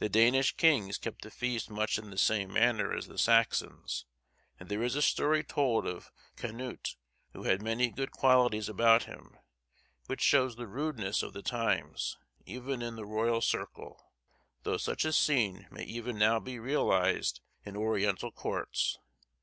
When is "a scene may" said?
15.06-15.84